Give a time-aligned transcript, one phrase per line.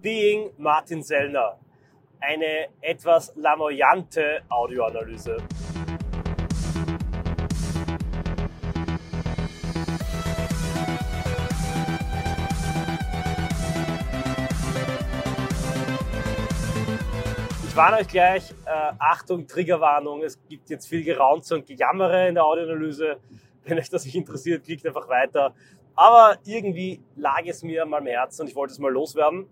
[0.00, 1.58] Being Martin Sellner.
[2.20, 5.38] Eine etwas lamoyante Audioanalyse.
[17.66, 22.36] Ich warne euch gleich, äh, Achtung, Triggerwarnung, es gibt jetzt viel Geraunze und Gejammere in
[22.36, 23.18] der Audioanalyse.
[23.64, 25.54] Wenn euch das nicht interessiert, klickt einfach weiter.
[25.96, 29.48] Aber irgendwie lag es mir mal am Herzen und ich wollte es mal loswerden.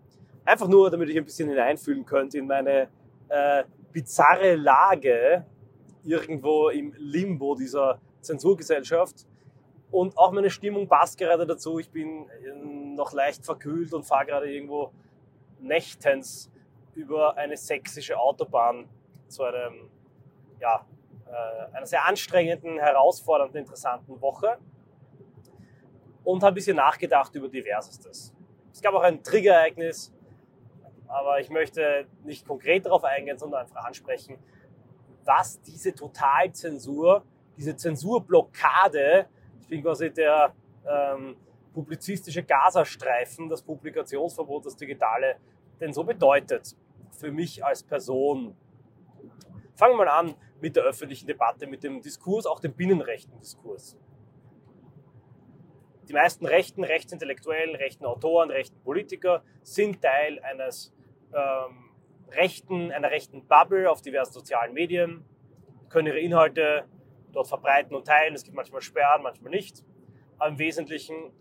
[0.47, 2.89] Einfach nur, damit ich ein bisschen hineinfühlen könnt in meine
[3.29, 5.45] äh, bizarre Lage
[6.04, 9.27] irgendwo im Limbo dieser Zensurgesellschaft.
[9.90, 11.81] Und auch meine Stimmung passt gerade dazu.
[11.81, 14.93] Ich bin äh, noch leicht verkühlt und fahre gerade irgendwo
[15.59, 16.51] nächtens
[16.95, 18.89] über eine sächsische Autobahn
[19.29, 19.90] zu einem,
[20.61, 20.87] ja,
[21.26, 24.59] äh, einer sehr anstrengenden, herausfordernden, interessanten Woche
[26.23, 28.32] und habe ein bisschen nachgedacht über Diversestes.
[28.73, 30.13] Es gab auch ein Triggerereignis,
[31.09, 34.39] aber ich möchte nicht konkret darauf eingehen, sondern einfach ansprechen,
[35.25, 37.25] was diese Totalzensur,
[37.57, 39.27] diese Zensurblockade,
[39.61, 40.55] ich bin quasi der
[40.89, 41.37] ähm,
[41.73, 45.37] publizistische Gazastreifen, das Publikationsverbot, das Digitale,
[45.81, 46.77] denn so bedeutet
[47.11, 48.57] für mich als Person.
[49.75, 53.97] Fangen wir mal an mit der öffentlichen Debatte, mit dem Diskurs, auch dem binnenrechten Diskurs.
[56.09, 60.95] Die meisten rechten, Rechtsintellektuellen, rechten Autoren, rechten Politiker sind Teil eines
[61.35, 61.91] ähm,
[62.31, 65.25] rechten, einer rechten Bubble auf diversen sozialen Medien,
[65.89, 66.85] können ihre Inhalte
[67.33, 68.35] dort verbreiten und teilen.
[68.35, 69.85] Es gibt manchmal Sperren, manchmal nicht.
[70.39, 71.33] Aber im Wesentlichen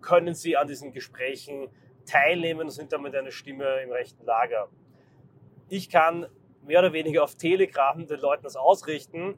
[0.00, 1.68] können sie an diesen Gesprächen
[2.06, 4.68] teilnehmen und sind damit eine Stimme im rechten Lager
[5.68, 6.26] ich kann
[6.62, 9.36] mehr oder weniger auf Telegram den Leuten das ausrichten.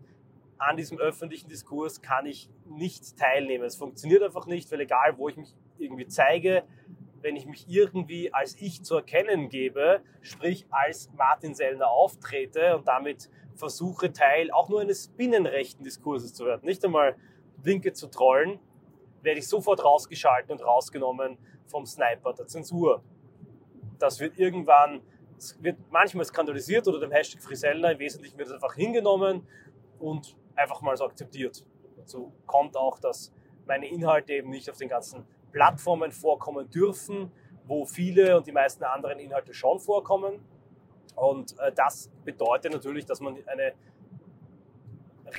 [0.58, 3.64] An diesem öffentlichen Diskurs kann ich nicht teilnehmen.
[3.64, 6.64] Es funktioniert einfach nicht, weil egal, wo ich mich irgendwie zeige,
[7.20, 12.88] wenn ich mich irgendwie als ich zu erkennen gebe, sprich als Martin Sellner auftrete und
[12.88, 17.16] damit versuche, Teil auch nur eines binnenrechten Diskurses zu werden, nicht einmal
[17.62, 18.60] Linke zu trollen,
[19.22, 23.02] werde ich sofort rausgeschalten und rausgenommen vom Sniper der Zensur.
[23.98, 25.00] Das wird irgendwann
[25.60, 29.46] wird manchmal skandalisiert oder dem Hashtag Frisella, im Wesentlichen wird es einfach hingenommen
[29.98, 31.64] und einfach mal so akzeptiert.
[31.96, 33.32] Dazu kommt auch, dass
[33.66, 37.30] meine Inhalte eben nicht auf den ganzen Plattformen vorkommen dürfen,
[37.64, 40.40] wo viele und die meisten anderen Inhalte schon vorkommen.
[41.14, 43.74] Und äh, das bedeutet natürlich, dass man eine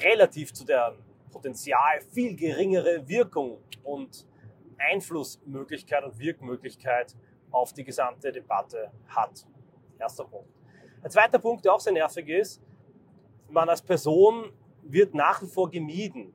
[0.03, 0.95] relativ zu der
[1.31, 4.25] Potenzial viel geringere Wirkung und
[4.77, 7.15] Einflussmöglichkeit und Wirkmöglichkeit
[7.51, 9.45] auf die gesamte Debatte hat.
[9.99, 10.49] Erster Punkt.
[11.03, 12.61] Ein zweiter Punkt, der auch sehr nervig ist,
[13.49, 14.51] man als Person
[14.91, 16.33] wird nach wie vor gemieden.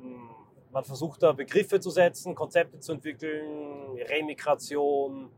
[0.00, 0.30] Hm,
[0.72, 5.30] man versucht da Begriffe zu setzen, Konzepte zu entwickeln, Remigration,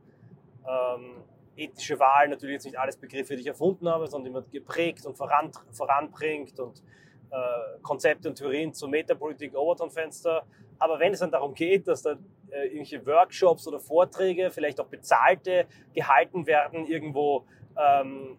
[0.67, 1.25] ähm,
[1.57, 5.05] ethische Wahl, natürlich jetzt nicht alles Begriffe, die ich erfunden habe, sondern die man geprägt
[5.07, 6.83] und voran, voranbringt und
[7.31, 10.45] äh, Konzepte und Theorien zur Metapolitik Overton-Fenster.
[10.79, 14.87] Aber wenn es dann darum geht, dass dann äh, irgendwelche Workshops oder Vorträge, vielleicht auch
[14.87, 17.45] bezahlte, gehalten werden, irgendwo,
[17.77, 18.39] ähm,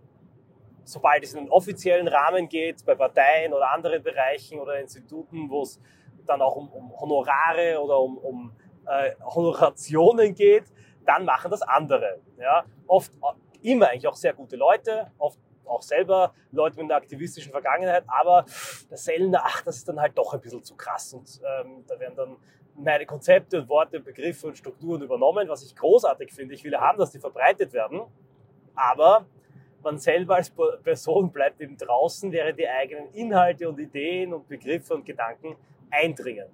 [0.83, 5.63] sobald es in den offiziellen Rahmen geht, bei Parteien oder anderen Bereichen oder Instituten, wo
[5.63, 5.79] es
[6.25, 8.51] dann auch um, um Honorare oder um, um
[8.87, 10.65] äh, Honorationen geht,
[11.05, 12.19] dann machen das andere.
[12.39, 12.63] Ja?
[12.87, 13.11] Oft
[13.61, 18.45] immer eigentlich auch sehr gute Leute, oft auch selber Leute mit einer aktivistischen Vergangenheit, aber
[18.89, 21.99] der Sellner, ach, das ist dann halt doch ein bisschen zu krass und ähm, da
[21.99, 22.37] werden dann
[22.75, 26.55] meine Konzepte und Worte, Begriffe und Strukturen übernommen, was ich großartig finde.
[26.55, 28.01] Ich will haben, dass die verbreitet werden,
[28.75, 29.25] aber
[29.83, 30.51] man selber als
[30.83, 35.55] Person bleibt eben draußen, während die eigenen Inhalte und Ideen und Begriffe und Gedanken
[35.89, 36.47] eindringen.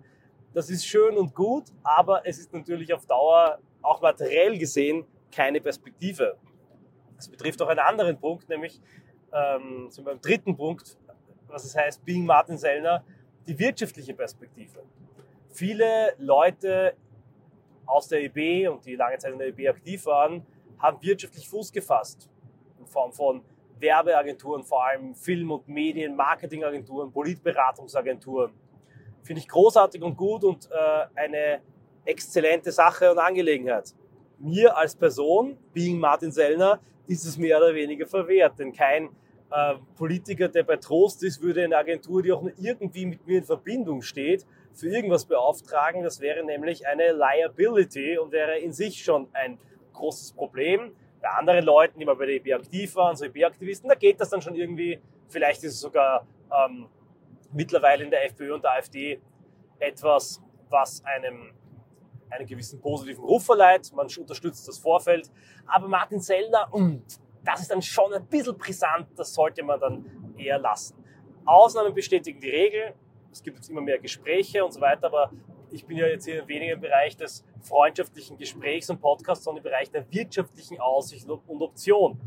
[0.53, 5.61] Das ist schön und gut, aber es ist natürlich auf Dauer auch materiell gesehen keine
[5.61, 6.37] Perspektive.
[7.15, 8.81] Das betrifft auch einen anderen Punkt, nämlich
[9.33, 10.97] ähm, beim dritten Punkt,
[11.47, 13.03] was es heißt, Being Martin Sellner,
[13.47, 14.83] die wirtschaftliche Perspektive.
[15.51, 16.95] Viele Leute
[17.85, 20.45] aus der EB und die lange Zeit in der EB aktiv waren,
[20.79, 22.29] haben wirtschaftlich Fuß gefasst.
[22.87, 23.41] In Form von
[23.79, 28.51] Werbeagenturen, vor allem Film- und Medien, Marketingagenturen, Politberatungsagenturen.
[29.23, 31.61] Finde ich großartig und gut und äh, eine
[32.05, 33.93] exzellente Sache und Angelegenheit.
[34.39, 39.09] Mir als Person, being Martin Sellner, ist es mehr oder weniger verwehrt, denn kein
[39.51, 43.39] äh, Politiker, der bei Trost ist, würde eine Agentur, die auch nur irgendwie mit mir
[43.39, 46.03] in Verbindung steht, für irgendwas beauftragen.
[46.03, 49.57] Das wäre nämlich eine Liability und wäre in sich schon ein
[49.93, 50.93] großes Problem.
[51.27, 54.29] Bei anderen Leuten, die mal bei der EB aktiv waren, so EB-Aktivisten, da geht das
[54.29, 55.01] dann schon irgendwie.
[55.27, 56.87] Vielleicht ist es sogar ähm,
[57.51, 59.19] mittlerweile in der FPÖ und der AfD
[59.77, 61.51] etwas, was einem
[62.29, 65.29] einen gewissen positiven Ruf verleiht, man unterstützt das Vorfeld.
[65.65, 67.03] Aber Martin Sellner, mm,
[67.43, 70.95] das ist dann schon ein bisschen brisant, das sollte man dann eher lassen.
[71.45, 72.93] Ausnahmen bestätigen die Regel.
[73.33, 75.31] Es gibt jetzt immer mehr Gespräche und so weiter, aber
[75.71, 79.71] ich bin ja jetzt hier weniger im Bereich des freundschaftlichen Gesprächs und Podcasts, sondern im
[79.71, 82.19] Bereich der wirtschaftlichen Aussicht und Option.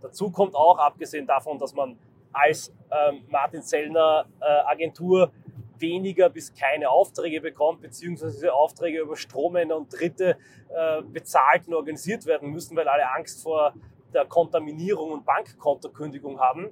[0.00, 1.98] Dazu kommt auch, abgesehen davon, dass man
[2.32, 5.30] als ähm, Martin Sellner äh, Agentur
[5.78, 10.36] weniger bis keine Aufträge bekommt, beziehungsweise diese Aufträge über Strommänner und Dritte
[10.68, 13.74] äh, bezahlt und organisiert werden müssen, weil alle Angst vor
[14.12, 16.70] der Kontaminierung und Bankkontokündigung haben.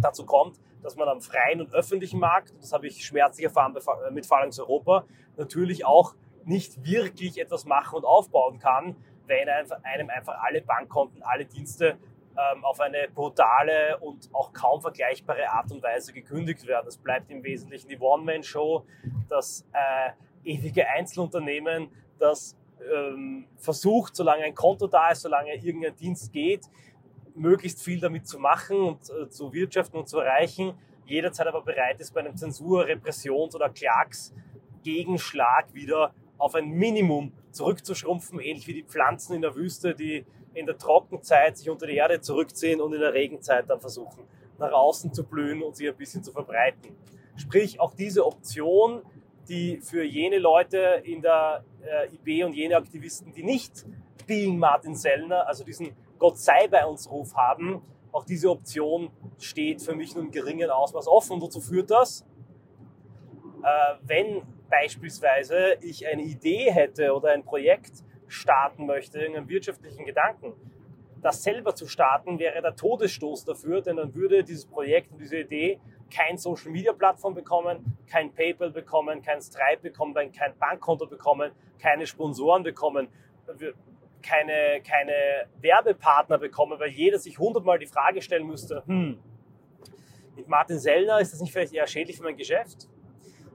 [0.00, 3.76] Dazu kommt, dass man am freien und öffentlichen Markt, das habe ich schmerzlich erfahren
[4.12, 5.04] mit Phalanx Europa,
[5.36, 6.14] natürlich auch
[6.44, 8.96] nicht wirklich etwas machen und aufbauen kann,
[9.26, 11.98] wenn einem einfach alle Bankkonten, alle Dienste
[12.36, 16.86] ähm, auf eine brutale und auch kaum vergleichbare Art und Weise gekündigt werden.
[16.88, 18.84] Es bleibt im Wesentlichen die One-Man-Show,
[19.28, 20.10] das äh,
[20.44, 21.88] ewige Einzelunternehmen,
[22.18, 22.56] das
[22.92, 26.66] ähm, versucht, solange ein Konto da ist, solange irgendein Dienst geht,
[27.34, 30.74] möglichst viel damit zu machen und äh, zu wirtschaften und zu erreichen,
[31.06, 38.40] jederzeit aber bereit ist, bei einem Zensur-, Repressions- oder Klagsgegenschlag wieder auf ein Minimum zurückzuschrumpfen,
[38.40, 42.20] ähnlich wie die Pflanzen in der Wüste, die in der Trockenzeit sich unter die Erde
[42.20, 44.24] zurückziehen und in der Regenzeit dann versuchen,
[44.58, 46.96] nach außen zu blühen und sich ein bisschen zu verbreiten.
[47.36, 49.02] Sprich, auch diese Option,
[49.48, 53.84] die für jene Leute in der äh, IB und jene Aktivisten, die nicht
[54.26, 57.82] Being Martin Sellner, also diesen Gott sei bei uns Ruf haben,
[58.12, 61.34] auch diese Option steht für mich nur im geringen Ausmaß offen.
[61.34, 62.26] Und wozu führt das?
[63.62, 67.92] Äh, wenn beispielsweise ich eine Idee hätte oder ein Projekt,
[68.28, 70.54] starten möchte, irgendeinen wirtschaftlichen Gedanken,
[71.20, 75.38] das selber zu starten, wäre der Todesstoß dafür, denn dann würde dieses Projekt und diese
[75.38, 75.80] Idee
[76.10, 82.06] kein Social Media Plattform bekommen, kein PayPal bekommen, kein Stripe bekommen, kein Bankkonto bekommen, keine
[82.06, 83.08] Sponsoren bekommen,
[84.22, 89.18] keine, keine Werbepartner bekommen, weil jeder sich hundertmal die Frage stellen müsste, hm,
[90.36, 92.88] mit Martin Sellner ist das nicht vielleicht eher schädlich für mein Geschäft?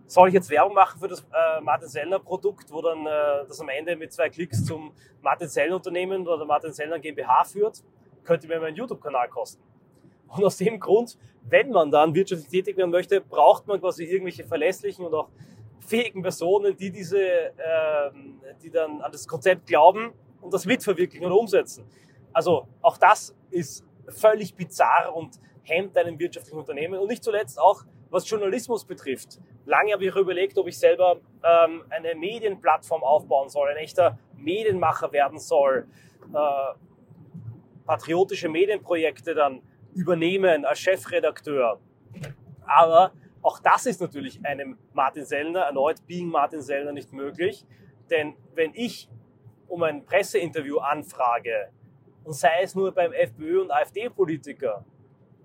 [0.07, 3.59] Soll ich jetzt Werbung machen für das äh, Martin Sellner Produkt, wo dann äh, das
[3.59, 4.91] am Ende mit zwei Klicks zum
[5.21, 7.83] Martin Sellner Unternehmen oder Martin Sellner GmbH führt,
[8.23, 9.63] könnte mir meinen YouTube-Kanal kosten.
[10.27, 14.43] Und aus dem Grund, wenn man dann wirtschaftlich tätig werden möchte, braucht man quasi irgendwelche
[14.43, 15.29] verlässlichen und auch
[15.79, 18.11] fähigen Personen, die diese, äh,
[18.61, 21.85] die dann an das Konzept glauben und das mitverwirklichen oder umsetzen.
[22.33, 27.83] Also auch das ist völlig bizarr und hemmt einem wirtschaftlichen Unternehmen und nicht zuletzt auch
[28.09, 29.39] was Journalismus betrifft.
[29.65, 35.11] Lange habe ich überlegt, ob ich selber ähm, eine Medienplattform aufbauen soll, ein echter Medienmacher
[35.11, 35.87] werden soll,
[36.33, 36.73] äh,
[37.85, 39.61] patriotische Medienprojekte dann
[39.93, 41.79] übernehmen als Chefredakteur.
[42.65, 47.65] Aber auch das ist natürlich einem Martin Sellner, erneut Being Martin Sellner, nicht möglich.
[48.09, 49.09] Denn wenn ich
[49.67, 51.69] um ein Presseinterview anfrage,
[52.23, 54.83] und sei es nur beim FPÖ- und AfD-Politiker,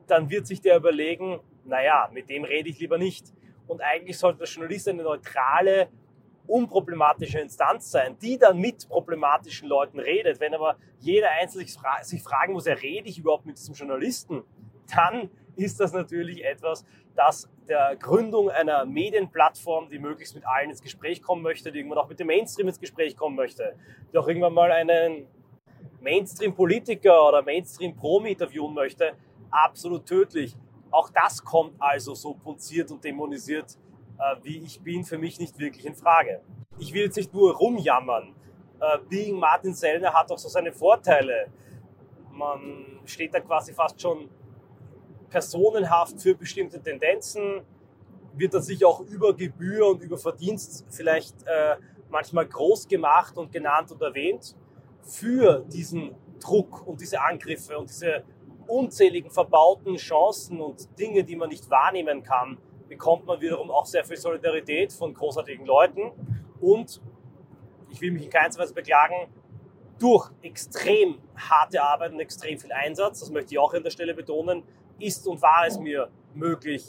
[0.07, 3.27] dann wird sich der überlegen, naja, mit dem rede ich lieber nicht.
[3.71, 5.89] Und eigentlich sollte der Journalist eine neutrale,
[6.49, 10.41] unproblematische Instanz sein, die dann mit problematischen Leuten redet.
[10.41, 11.65] Wenn aber jeder Einzelne
[12.03, 14.43] sich fragen muss, ja, rede ich überhaupt mit diesem Journalisten?
[14.93, 16.85] Dann ist das natürlich etwas,
[17.15, 21.99] das der Gründung einer Medienplattform, die möglichst mit allen ins Gespräch kommen möchte, die irgendwann
[21.99, 23.77] auch mit dem Mainstream ins Gespräch kommen möchte,
[24.13, 25.29] die auch irgendwann mal einen
[26.01, 29.13] Mainstream-Politiker oder Mainstream-Promi interviewen möchte,
[29.53, 30.57] absolut tödlich.
[30.91, 33.79] Auch das kommt also so punziert und dämonisiert,
[34.19, 36.41] äh, wie ich bin, für mich nicht wirklich in Frage.
[36.79, 38.35] Ich will jetzt nicht nur rumjammern.
[38.81, 41.49] Äh, Being Martin Sellner hat auch so seine Vorteile.
[42.33, 44.29] Man steht da quasi fast schon
[45.29, 47.63] personenhaft für bestimmte Tendenzen,
[48.35, 51.77] wird dann sich auch über Gebühr und über Verdienst vielleicht äh,
[52.09, 54.57] manchmal groß gemacht und genannt und erwähnt
[55.03, 58.25] für diesen Druck und diese Angriffe und diese
[58.71, 62.59] unzähligen verbauten Chancen und Dinge, die man nicht wahrnehmen kann,
[62.89, 66.13] bekommt man wiederum auch sehr viel Solidarität von großartigen Leuten
[66.61, 67.01] und
[67.91, 69.29] ich will mich in keiner Weise beklagen,
[69.99, 74.15] durch extrem harte Arbeit und extrem viel Einsatz, das möchte ich auch an der Stelle
[74.15, 74.63] betonen,
[74.99, 76.85] ist und war es mir möglich,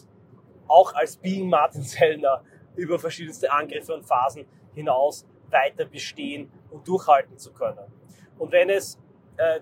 [0.68, 2.44] auch als Being Martin Sellner
[2.76, 7.92] über verschiedenste Angriffe und Phasen hinaus weiter bestehen und durchhalten zu können.
[8.38, 8.98] Und wenn es
[9.36, 9.60] äh,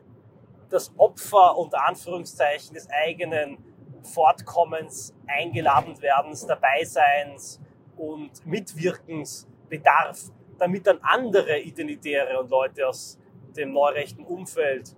[0.70, 3.58] das Opfer unter Anführungszeichen des eigenen
[4.04, 7.60] Fortkommens, eingeladen werdens, Dabeiseins
[7.98, 13.20] und Mitwirkens bedarf, damit dann andere Identitäre und Leute aus
[13.56, 14.96] dem neurechten Umfeld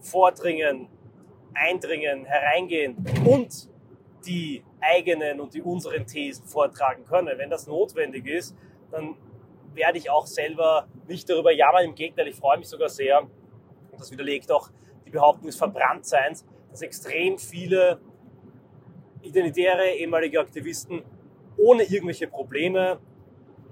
[0.00, 0.88] vordringen,
[1.54, 3.68] eindringen, hereingehen und
[4.26, 7.36] die eigenen und die unseren Thesen vortragen können.
[7.38, 8.56] Wenn das notwendig ist,
[8.90, 9.16] dann
[9.74, 11.84] werde ich auch selber nicht darüber jammern.
[11.84, 14.70] Im Gegenteil, ich freue mich sogar sehr, und das widerlegt auch
[15.04, 18.00] die Behauptung des Verbranntseins, dass extrem viele
[19.22, 21.02] identitäre ehemalige Aktivisten
[21.56, 22.98] ohne irgendwelche Probleme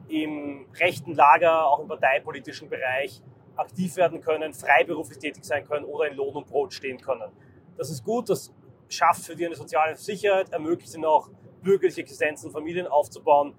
[0.09, 3.23] im rechten Lager, auch im parteipolitischen Bereich
[3.57, 7.31] aktiv werden können, freiberuflich tätig sein können oder in Lohn und Brot stehen können.
[7.77, 8.53] Das ist gut, das
[8.89, 11.31] schafft für die eine soziale Sicherheit, ermöglicht ihnen auch
[11.63, 13.55] bürgerliche Existenzen, Familien aufzubauen.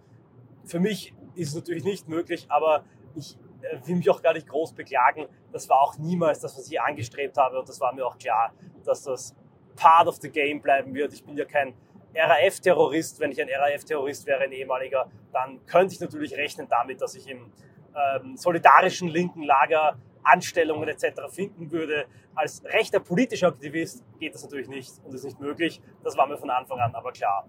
[0.66, 3.38] Für mich ist es natürlich nicht möglich, aber ich
[3.86, 5.28] will mich auch gar nicht groß beklagen.
[5.52, 8.54] Das war auch niemals das, was ich angestrebt habe und das war mir auch klar,
[8.84, 9.36] dass das
[9.76, 11.14] part of the game bleiben wird.
[11.14, 11.74] Ich bin ja kein
[12.16, 13.20] RAF-Terrorist.
[13.20, 17.28] Wenn ich ein RAF-Terrorist wäre, ein ehemaliger, dann könnte ich natürlich rechnen damit, dass ich
[17.28, 17.52] im
[17.96, 21.22] ähm, solidarischen linken Lager Anstellungen etc.
[21.30, 22.06] finden würde.
[22.36, 25.82] Als rechter politischer Aktivist geht das natürlich nicht und ist nicht möglich.
[26.04, 27.48] Das war mir von Anfang an aber klar.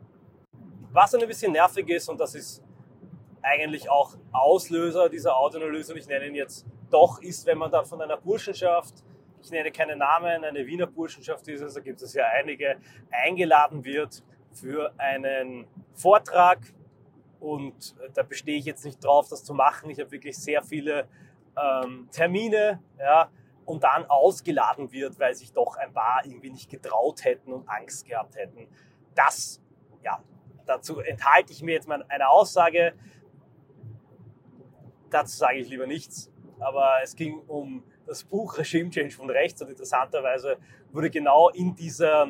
[0.93, 2.64] Was ein bisschen nervig ist, und das ist
[3.45, 7.85] eigentlich auch Auslöser dieser Autoanalyse, und ich nenne ihn jetzt doch, ist, wenn man dann
[7.85, 8.95] von einer Burschenschaft,
[9.43, 12.77] ich nenne keine Namen, eine Wiener Burschenschaft ist es, da gibt es ja einige,
[13.11, 14.23] eingeladen wird
[14.53, 16.59] für einen Vortrag.
[17.41, 19.91] Und da bestehe ich jetzt nicht drauf, das zu machen.
[19.91, 21.07] Ich habe wirklich sehr viele
[21.61, 23.29] ähm, Termine, ja,
[23.67, 28.07] und dann ausgeladen wird, weil sich doch ein paar irgendwie nicht getraut hätten und Angst
[28.07, 28.69] gehabt hätten.
[29.15, 29.61] Das,
[30.03, 30.23] ja,
[30.67, 32.95] dazu enthalte ich mir jetzt mal eine Aussage.
[35.15, 36.29] Dazu sage ich lieber nichts.
[36.59, 40.57] Aber es ging um das Buch Regime Change von rechts und interessanterweise
[40.91, 42.29] wurde genau in dieser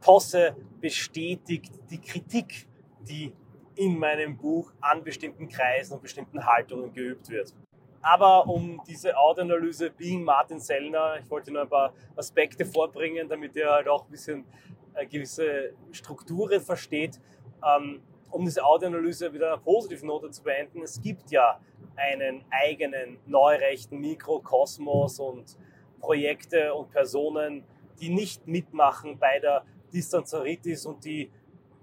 [0.00, 2.66] Posse bestätigt die Kritik,
[3.08, 3.32] die
[3.76, 7.54] in meinem Buch an bestimmten Kreisen und bestimmten Haltungen geübt wird.
[8.00, 13.54] Aber um diese Audioanalyse Being Martin Sellner, ich wollte nur ein paar Aspekte vorbringen, damit
[13.54, 14.44] ihr halt auch ein bisschen
[14.94, 17.20] äh, gewisse Strukturen versteht.
[17.64, 21.60] Ähm, um diese Audioanalyse wieder einer positiven Note zu beenden, es gibt ja
[21.96, 25.56] einen eigenen neurechten Mikrokosmos und
[26.00, 27.64] Projekte und Personen,
[28.00, 31.30] die nicht mitmachen bei der Distanzaritis und die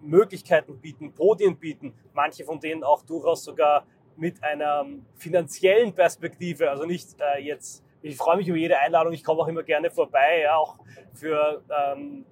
[0.02, 6.86] Möglichkeiten bieten, Podien bieten, manche von denen auch durchaus sogar mit einer finanziellen Perspektive, also
[6.86, 10.42] nicht äh, jetzt, ich freue mich über jede Einladung, ich komme auch immer gerne vorbei,
[10.44, 10.78] ja, auch
[11.14, 12.26] für ähm,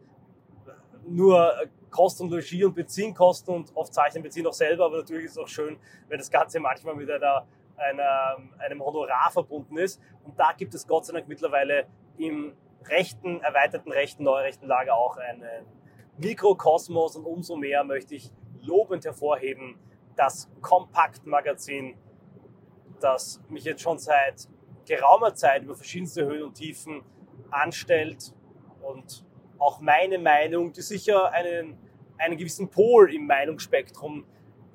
[1.05, 1.53] nur
[1.89, 5.25] Kosten und Logis und Benzinkosten und oft zahle ich den Benzin auch selber, aber natürlich
[5.25, 5.77] ist es auch schön,
[6.07, 10.01] wenn das Ganze manchmal mit einer, einer, einem Honorar verbunden ist.
[10.23, 12.53] Und da gibt es Gott sei Dank mittlerweile im
[12.85, 15.65] rechten, erweiterten rechten, neurechten Lager auch einen
[16.17, 19.77] Mikrokosmos und umso mehr möchte ich lobend hervorheben,
[20.15, 21.95] das Kompakt-Magazin,
[22.99, 24.47] das mich jetzt schon seit
[24.85, 27.03] geraumer Zeit über verschiedenste Höhen und Tiefen
[27.51, 28.33] anstellt
[28.81, 29.23] und
[29.59, 31.77] auch meine Meinung, die sicher einen,
[32.17, 34.25] einen gewissen Pol im Meinungsspektrum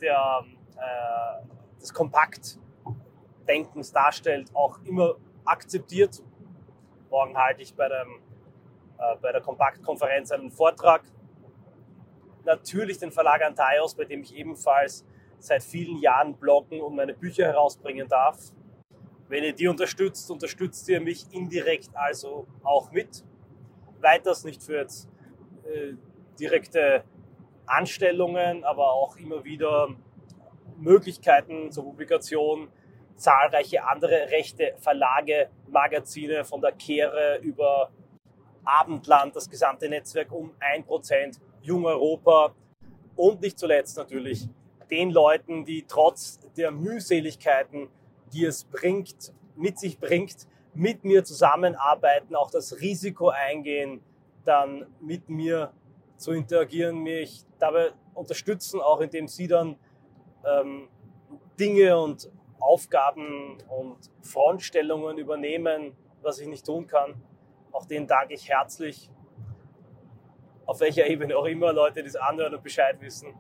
[0.01, 0.45] der,
[0.77, 6.23] äh, des Kompaktdenkens darstellt, auch immer akzeptiert.
[7.11, 8.21] Morgen halte ich bei, dem,
[8.99, 11.03] äh, bei der Kompaktkonferenz einen Vortrag.
[12.45, 15.05] Natürlich den Verlag Antaios, bei dem ich ebenfalls
[15.39, 18.39] seit vielen Jahren bloggen und meine Bücher herausbringen darf.
[19.29, 23.25] Wenn ihr die unterstützt, unterstützt ihr mich indirekt also auch mit.
[24.03, 25.09] Weiters nicht für jetzt
[25.65, 25.95] äh,
[26.39, 27.05] direkte
[27.67, 29.89] Anstellungen, aber auch immer wieder
[30.79, 32.69] Möglichkeiten zur Publikation,
[33.17, 37.91] zahlreiche andere rechte Verlage, Magazine von der Kehre über
[38.65, 42.55] Abendland, das gesamte Netzwerk um 1%, Jung Europa.
[43.15, 44.49] Und nicht zuletzt natürlich
[44.91, 47.89] den Leuten, die trotz der Mühseligkeiten,
[48.33, 54.03] die es bringt, mit sich bringt, mit mir zusammenarbeiten, auch das Risiko eingehen,
[54.45, 55.73] dann mit mir
[56.17, 59.77] zu interagieren, mich dabei unterstützen, auch indem sie dann
[60.45, 60.89] ähm,
[61.59, 67.15] Dinge und Aufgaben und Frontstellungen übernehmen, was ich nicht tun kann.
[67.73, 69.11] Auch denen danke ich herzlich.
[70.65, 73.35] Auf welcher Ebene auch immer Leute, die es anhören und Bescheid wissen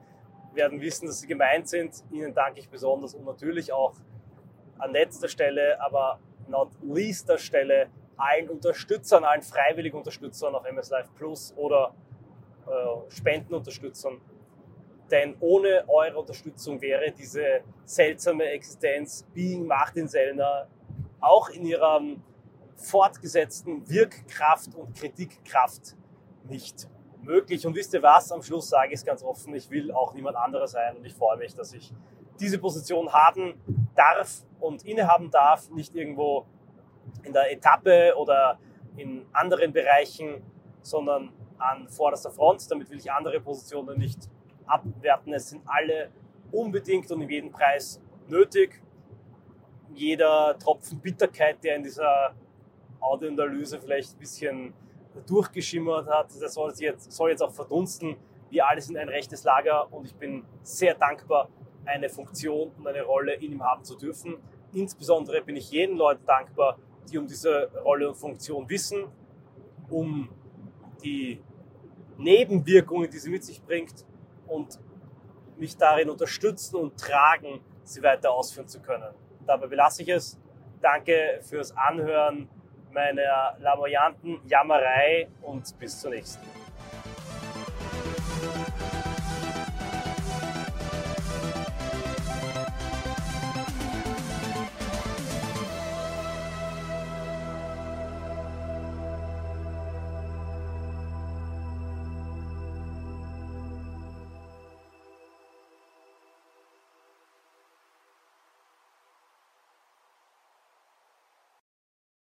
[0.54, 2.04] werden wissen, dass sie gemeint sind.
[2.10, 3.94] Ihnen danke ich besonders und natürlich auch
[4.78, 6.18] an letzter Stelle, aber
[6.48, 11.94] not leaster Stelle allen Unterstützern, allen freiwilligen Unterstützern auf MS Live Plus oder
[12.66, 14.20] äh, Spendenunterstützern.
[15.10, 20.68] Denn ohne eure Unterstützung wäre diese seltsame Existenz Being Martin Sellner
[21.20, 22.00] auch in ihrer
[22.76, 25.96] fortgesetzten Wirkkraft und Kritikkraft
[26.48, 26.88] nicht
[27.22, 27.66] möglich.
[27.66, 28.32] Und wisst ihr was?
[28.32, 31.14] Am Schluss sage ich es ganz offen, ich will auch niemand anderer sein und ich
[31.14, 31.92] freue mich, dass ich
[32.40, 33.54] diese Position haben
[33.94, 36.46] darf und innehaben darf, nicht irgendwo
[37.24, 38.58] in der Etappe oder
[38.96, 40.42] in anderen Bereichen,
[40.82, 42.70] sondern an vorderster Front.
[42.70, 44.30] Damit will ich andere Positionen nicht
[44.66, 45.32] abwerten.
[45.32, 46.10] Es sind alle
[46.50, 48.80] unbedingt und in jedem Preis nötig.
[49.94, 52.34] jeder Tropfen Bitterkeit, der in dieser
[53.00, 54.74] Audioanalyse vielleicht ein bisschen
[55.26, 58.16] durchgeschimmert hat, das soll jetzt, soll jetzt auch verdunsten.
[58.50, 61.48] Wir alle sind ein rechtes Lager und ich bin sehr dankbar,
[61.84, 64.36] eine Funktion und eine Rolle in ihm haben zu dürfen.
[64.74, 66.78] Insbesondere bin ich jenen Leuten dankbar,
[67.10, 69.04] die um diese Rolle und Funktion wissen,
[69.90, 70.30] um
[71.02, 71.42] die
[72.16, 74.06] Nebenwirkungen, die sie mit sich bringt
[74.46, 74.78] und
[75.56, 79.14] mich darin unterstützen und tragen, sie weiter ausführen zu können.
[79.46, 80.38] Dabei belasse ich es.
[80.80, 82.48] Danke fürs Anhören
[82.92, 86.46] meiner lamoyanten Jammerei und bis zur nächsten.